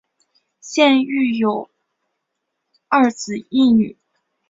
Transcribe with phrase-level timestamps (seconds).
[0.59, 1.69] 现育有
[2.87, 3.95] 二子一女。